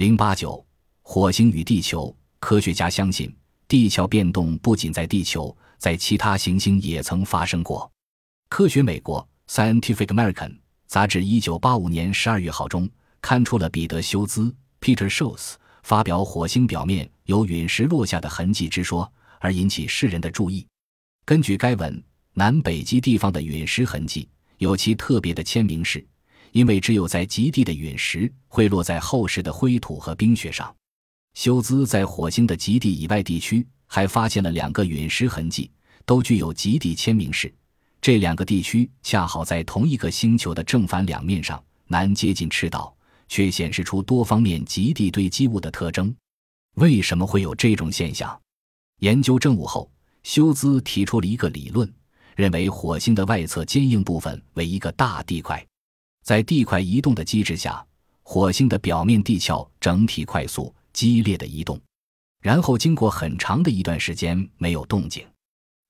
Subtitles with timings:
[0.00, 0.66] 零八九，
[1.02, 2.16] 火星与地球。
[2.38, 3.30] 科学家相信，
[3.68, 7.92] 地壳变动不仅在地球，在其他行星也曾发生过。
[8.48, 12.88] 科学美国 （Scientific American） 杂志一九八五年十二月号中
[13.20, 14.50] 刊出了彼得·休兹
[14.80, 20.66] （Peter Schultz） 发表火星表面有陨石落下的痕迹之说，而引起世人的注意。
[21.26, 24.26] 根据该文，南北极地方的陨石痕迹
[24.56, 26.02] 有其特别的签名式。
[26.52, 30.74] 因为只有在极地的陨石会落在厚实的灰土和冰雪上，
[31.34, 35.70] 休兹在火星的极地以外地区还发现了两个陨石痕迹，
[36.04, 37.52] 都具有极地签名式。
[38.00, 42.94] 这两个地区恰好在同一个星球的正反两面上，南接近赤道，
[43.28, 46.14] 却显示出多方面极地堆积物的特征。
[46.76, 48.40] 为什么会有这种现象？
[49.00, 49.90] 研究证物后，
[50.22, 51.92] 休兹提出了一个理论，
[52.36, 55.64] 认为火星的外侧坚硬部分为一个大地块。
[56.22, 57.84] 在地块移动的机制下，
[58.22, 61.80] 火星的表面地壳整体快速、激烈的移动，
[62.40, 65.26] 然后经过很长的一段时间没有动静。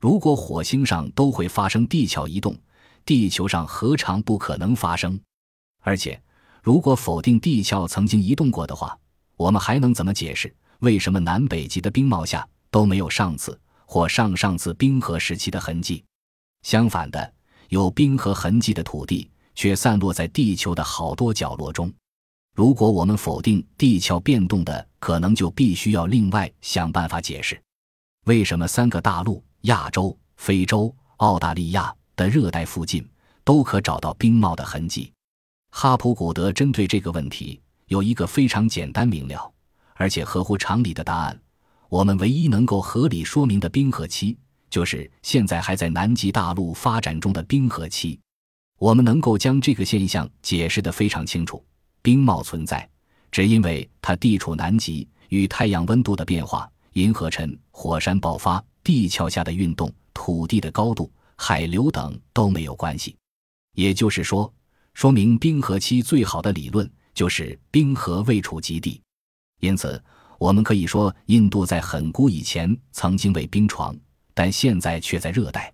[0.00, 2.56] 如果火星上都会发生地壳移动，
[3.04, 5.18] 地球上何尝不可能发生？
[5.80, 6.20] 而且，
[6.62, 8.96] 如果否定地壳曾经移动过的话，
[9.36, 16.04] 我们还能怎么解释为什么南北极的冰帽下都没有上次或上上次冰河时期的痕迹？
[16.62, 17.32] 相反的，
[17.70, 19.28] 有冰河痕迹的土地。
[19.58, 21.92] 却散落在地球的好多角落中。
[22.54, 27.60] 如果我们否定地壳变动的可能，就必须要另外想办法解释，
[28.26, 33.04] 为什么三个大陆——亚洲、非洲、澳大利亚的热带附近
[33.42, 35.12] 都可找到冰帽的痕迹？
[35.72, 39.52] 哈普古德针对这个问题有一个非常简单明了，
[39.96, 41.36] 而且合乎常理的答案。
[41.88, 44.36] 我们唯一能够合理说明的冰河期，
[44.70, 48.20] 就是现在还在南极大陆发展中的冰河期。
[48.78, 51.64] 我们能够将这个现象解释得非常清楚：
[52.00, 52.88] 冰帽存在，
[53.30, 63.16] 只因为它地处南极，与太阳温度的变化、银河尘、火山爆发、地壳下的运动、土地的高度、海流等都没有关系。
[63.74, 64.52] 也就是说，
[64.94, 69.00] 说明冰河期最好的理论就是冰河未处极地。
[69.60, 70.00] 因此，
[70.38, 73.96] 我们可以说，印度在很古以前曾经为冰床，
[74.34, 75.72] 但现在却在热带。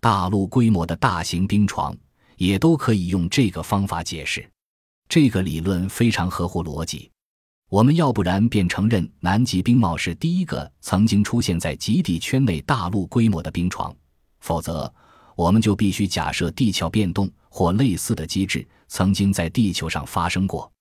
[0.00, 1.94] 大陆规模的大型冰床。
[2.38, 4.48] 也都可以用这个方法解释，
[5.08, 7.10] 这个理论非常合乎逻辑。
[7.68, 13.94] 我们要不然便承认南极冰帽是第一个曾经出现在极地圈内大陆规模的冰床，
[14.40, 14.90] 否则
[15.36, 20.72] 我们就必须假设地壳变动或类似的机制曾经在地球上发生过。